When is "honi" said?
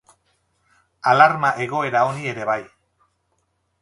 2.09-2.33